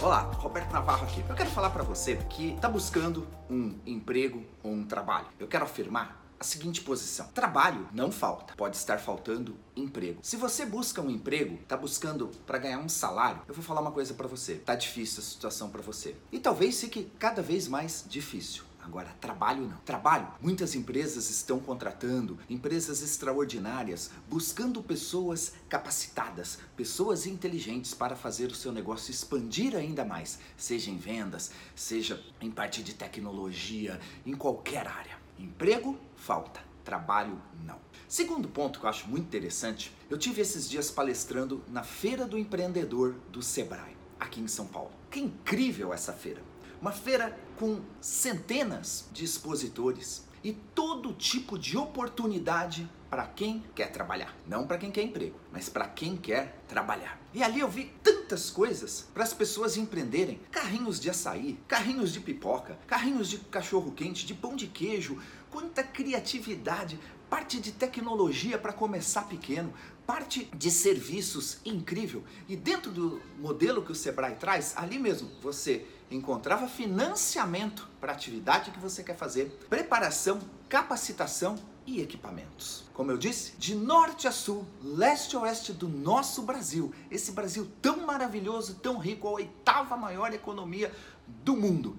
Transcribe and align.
Olá, 0.00 0.20
Roberto 0.20 0.70
Navarro 0.70 1.04
aqui. 1.04 1.24
Eu 1.28 1.34
quero 1.34 1.50
falar 1.50 1.70
para 1.70 1.82
você 1.82 2.14
que 2.30 2.50
está 2.50 2.68
buscando 2.68 3.26
um 3.50 3.76
emprego 3.84 4.44
ou 4.62 4.70
um 4.70 4.84
trabalho. 4.84 5.26
Eu 5.40 5.48
quero 5.48 5.64
afirmar 5.64 6.24
a 6.38 6.44
seguinte 6.44 6.82
posição: 6.82 7.26
trabalho 7.34 7.88
não 7.92 8.12
falta, 8.12 8.54
pode 8.54 8.76
estar 8.76 8.98
faltando 8.98 9.56
emprego. 9.74 10.20
Se 10.22 10.36
você 10.36 10.64
busca 10.64 11.02
um 11.02 11.10
emprego, 11.10 11.56
está 11.56 11.76
buscando 11.76 12.28
para 12.46 12.58
ganhar 12.58 12.78
um 12.78 12.88
salário, 12.88 13.42
eu 13.48 13.54
vou 13.54 13.64
falar 13.64 13.80
uma 13.80 13.90
coisa 13.90 14.14
para 14.14 14.28
você: 14.28 14.54
tá 14.54 14.76
difícil 14.76 15.18
a 15.20 15.24
situação 15.24 15.68
para 15.68 15.82
você 15.82 16.14
e 16.30 16.38
talvez 16.38 16.80
fique 16.80 17.10
cada 17.18 17.42
vez 17.42 17.66
mais 17.66 18.04
difícil. 18.08 18.67
Agora, 18.88 19.14
trabalho 19.20 19.68
não. 19.68 19.76
Trabalho, 19.84 20.32
muitas 20.40 20.74
empresas 20.74 21.28
estão 21.28 21.60
contratando, 21.60 22.38
empresas 22.48 23.02
extraordinárias, 23.02 24.10
buscando 24.26 24.82
pessoas 24.82 25.52
capacitadas, 25.68 26.58
pessoas 26.74 27.26
inteligentes 27.26 27.92
para 27.92 28.16
fazer 28.16 28.46
o 28.46 28.54
seu 28.54 28.72
negócio 28.72 29.10
expandir 29.10 29.76
ainda 29.76 30.06
mais, 30.06 30.38
seja 30.56 30.90
em 30.90 30.96
vendas, 30.96 31.50
seja 31.76 32.18
em 32.40 32.50
parte 32.50 32.82
de 32.82 32.94
tecnologia, 32.94 34.00
em 34.24 34.32
qualquer 34.34 34.86
área. 34.86 35.18
Emprego, 35.38 35.98
falta. 36.16 36.66
Trabalho, 36.82 37.38
não. 37.66 37.78
Segundo 38.08 38.48
ponto 38.48 38.80
que 38.80 38.86
eu 38.86 38.88
acho 38.88 39.06
muito 39.06 39.26
interessante, 39.26 39.94
eu 40.08 40.16
tive 40.16 40.40
esses 40.40 40.66
dias 40.66 40.90
palestrando 40.90 41.62
na 41.68 41.82
Feira 41.82 42.26
do 42.26 42.38
Empreendedor 42.38 43.16
do 43.30 43.42
Sebrae, 43.42 43.94
aqui 44.18 44.40
em 44.40 44.48
São 44.48 44.66
Paulo. 44.66 44.90
Que 45.10 45.20
incrível 45.20 45.92
essa 45.92 46.14
feira! 46.14 46.40
Uma 46.80 46.92
feira 46.92 47.36
com 47.56 47.80
centenas 48.00 49.06
de 49.12 49.24
expositores 49.24 50.22
e 50.42 50.52
todo 50.52 51.12
tipo 51.12 51.58
de 51.58 51.76
oportunidade 51.76 52.88
para 53.10 53.26
quem 53.26 53.64
quer 53.74 53.90
trabalhar. 53.90 54.36
Não 54.46 54.66
para 54.66 54.78
quem 54.78 54.90
quer 54.90 55.02
emprego, 55.02 55.38
mas 55.52 55.68
para 55.68 55.88
quem 55.88 56.16
quer 56.16 56.62
trabalhar. 56.68 57.20
E 57.32 57.42
ali 57.42 57.60
eu 57.60 57.68
vi 57.68 57.92
tantas 58.02 58.50
coisas 58.50 59.08
para 59.14 59.24
as 59.24 59.32
pessoas 59.32 59.76
empreenderem: 59.76 60.40
carrinhos 60.50 61.00
de 61.00 61.10
açaí, 61.10 61.58
carrinhos 61.66 62.12
de 62.12 62.20
pipoca, 62.20 62.78
carrinhos 62.86 63.28
de 63.28 63.38
cachorro 63.38 63.92
quente, 63.92 64.26
de 64.26 64.34
pão 64.34 64.54
de 64.54 64.66
queijo. 64.66 65.18
Quanta 65.50 65.82
criatividade, 65.82 67.00
parte 67.30 67.58
de 67.58 67.72
tecnologia 67.72 68.58
para 68.58 68.72
começar 68.72 69.22
pequeno, 69.22 69.72
parte 70.06 70.44
de 70.54 70.70
serviços 70.70 71.58
incrível. 71.64 72.22
E 72.48 72.56
dentro 72.56 72.90
do 72.90 73.20
modelo 73.38 73.82
que 73.82 73.92
o 73.92 73.94
Sebrae 73.94 74.36
traz, 74.36 74.74
ali 74.76 74.98
mesmo 74.98 75.30
você 75.40 75.86
encontrava 76.10 76.68
financiamento 76.68 77.88
para 78.00 78.12
a 78.12 78.14
atividade 78.14 78.70
que 78.70 78.78
você 78.78 79.02
quer 79.02 79.16
fazer, 79.16 79.46
preparação, 79.68 80.40
capacitação 80.68 81.56
e 81.86 82.00
equipamentos. 82.00 82.84
Como 82.92 83.10
eu 83.10 83.16
disse, 83.16 83.54
de 83.58 83.74
norte 83.74 84.28
a 84.28 84.32
sul, 84.32 84.66
leste 84.82 85.36
a 85.36 85.40
oeste 85.40 85.72
do 85.72 85.88
nosso 85.88 86.42
Brasil, 86.42 86.92
esse 87.10 87.32
Brasil 87.32 87.70
tão 87.80 88.06
maravilhoso, 88.06 88.74
tão 88.76 88.98
rico, 88.98 89.26
a 89.26 89.32
oitava 89.32 89.96
maior 89.96 90.32
economia 90.32 90.92
do 91.26 91.56
mundo 91.56 91.98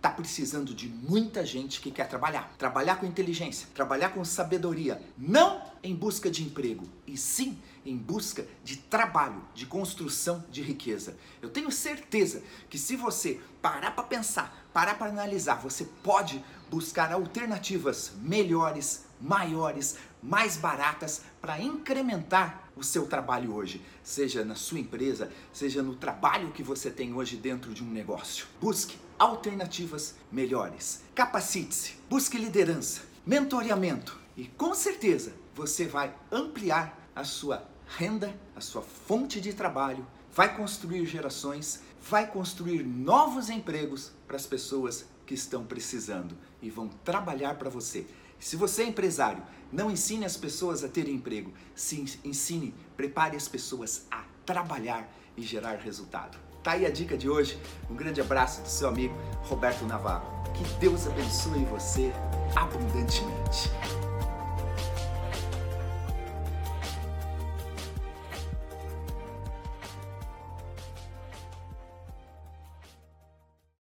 está 0.00 0.10
precisando 0.10 0.74
de 0.74 0.88
muita 0.88 1.44
gente 1.44 1.78
que 1.78 1.90
quer 1.90 2.08
trabalhar. 2.08 2.50
Trabalhar 2.56 2.96
com 2.96 3.04
inteligência, 3.04 3.68
trabalhar 3.74 4.08
com 4.10 4.24
sabedoria, 4.24 5.00
não 5.16 5.62
em 5.82 5.94
busca 5.94 6.30
de 6.30 6.42
emprego, 6.42 6.86
e 7.06 7.16
sim 7.16 7.58
em 7.84 7.96
busca 7.96 8.46
de 8.62 8.76
trabalho, 8.76 9.42
de 9.54 9.66
construção 9.66 10.44
de 10.50 10.62
riqueza. 10.62 11.16
Eu 11.40 11.48
tenho 11.48 11.70
certeza 11.70 12.42
que 12.68 12.78
se 12.78 12.96
você 12.96 13.40
parar 13.62 13.92
para 13.92 14.04
pensar, 14.04 14.66
parar 14.72 14.98
para 14.98 15.10
analisar, 15.10 15.56
você 15.56 15.84
pode 16.02 16.44
buscar 16.70 17.12
alternativas 17.12 18.12
melhores, 18.20 19.04
maiores, 19.20 19.96
mais 20.22 20.56
baratas 20.56 21.22
para 21.40 21.60
incrementar 21.60 22.70
o 22.76 22.84
seu 22.84 23.06
trabalho 23.06 23.54
hoje, 23.54 23.82
seja 24.02 24.44
na 24.44 24.54
sua 24.54 24.78
empresa, 24.78 25.30
seja 25.52 25.82
no 25.82 25.94
trabalho 25.94 26.52
que 26.52 26.62
você 26.62 26.90
tem 26.90 27.12
hoje 27.14 27.36
dentro 27.36 27.72
de 27.72 27.82
um 27.82 27.90
negócio. 27.90 28.46
Busque 28.60 28.96
alternativas 29.18 30.14
melhores. 30.30 31.02
Capacite-se, 31.14 31.96
busque 32.08 32.38
liderança, 32.38 33.02
mentoreamento 33.26 34.18
e 34.36 34.46
com 34.46 34.74
certeza 34.74 35.34
você 35.60 35.86
vai 35.86 36.14
ampliar 36.32 37.10
a 37.14 37.22
sua 37.22 37.68
renda, 37.98 38.34
a 38.56 38.62
sua 38.62 38.80
fonte 38.80 39.42
de 39.42 39.52
trabalho, 39.52 40.06
vai 40.32 40.56
construir 40.56 41.04
gerações, 41.04 41.82
vai 42.00 42.26
construir 42.26 42.82
novos 42.82 43.50
empregos 43.50 44.10
para 44.26 44.36
as 44.36 44.46
pessoas 44.46 45.04
que 45.26 45.34
estão 45.34 45.62
precisando 45.62 46.34
e 46.62 46.70
vão 46.70 46.88
trabalhar 47.04 47.56
para 47.56 47.68
você. 47.68 48.06
Se 48.38 48.56
você 48.56 48.84
é 48.84 48.86
empresário, 48.86 49.42
não 49.70 49.90
ensine 49.90 50.24
as 50.24 50.34
pessoas 50.34 50.82
a 50.82 50.88
terem 50.88 51.16
emprego, 51.16 51.52
sim, 51.74 52.06
ensine, 52.24 52.74
prepare 52.96 53.36
as 53.36 53.46
pessoas 53.46 54.06
a 54.10 54.24
trabalhar 54.46 55.12
e 55.36 55.42
gerar 55.42 55.76
resultado. 55.76 56.38
Tá 56.62 56.72
aí 56.72 56.86
a 56.86 56.90
dica 56.90 57.18
de 57.18 57.28
hoje. 57.28 57.60
Um 57.90 57.94
grande 57.94 58.22
abraço 58.22 58.62
do 58.62 58.68
seu 58.68 58.88
amigo 58.88 59.14
Roberto 59.42 59.84
Navarro. 59.84 60.42
Que 60.54 60.64
Deus 60.78 61.06
abençoe 61.06 61.66
você 61.66 62.10
abundantemente. 62.56 63.70